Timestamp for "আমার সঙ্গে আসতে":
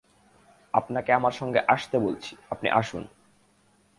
1.13-1.99